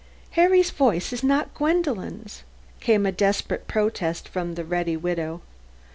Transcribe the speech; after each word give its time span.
"Harry's 0.31 0.71
voice 0.71 1.13
is 1.13 1.21
not 1.23 1.45
like 1.49 1.53
Gwendolen's," 1.53 2.41
came 2.79 3.05
in 3.05 3.13
desperate 3.13 3.67
protest 3.67 4.27
from 4.27 4.55
the 4.55 4.65
ready 4.65 4.97
widow. 4.97 5.41